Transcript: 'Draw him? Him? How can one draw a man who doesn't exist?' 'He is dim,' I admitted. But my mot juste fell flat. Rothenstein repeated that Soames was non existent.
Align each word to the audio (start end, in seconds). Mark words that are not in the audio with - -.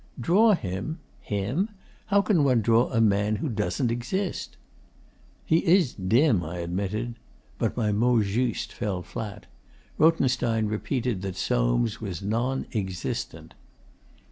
'Draw 0.19 0.55
him? 0.55 0.97
Him? 1.19 1.69
How 2.07 2.23
can 2.23 2.43
one 2.43 2.61
draw 2.63 2.89
a 2.89 2.99
man 2.99 3.35
who 3.35 3.47
doesn't 3.47 3.91
exist?' 3.91 4.57
'He 5.45 5.57
is 5.59 5.93
dim,' 5.93 6.43
I 6.43 6.57
admitted. 6.57 7.19
But 7.59 7.77
my 7.77 7.91
mot 7.91 8.23
juste 8.23 8.73
fell 8.73 9.03
flat. 9.03 9.45
Rothenstein 9.99 10.65
repeated 10.65 11.21
that 11.21 11.35
Soames 11.35 12.01
was 12.01 12.23
non 12.23 12.65
existent. 12.73 13.53